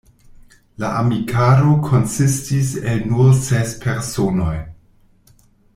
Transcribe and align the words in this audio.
La 0.83 0.87
amikaro 1.01 1.75
konsistis 1.89 2.71
el 2.93 3.05
nur 3.13 3.31
ses 3.45 3.79
personoj. 3.87 4.53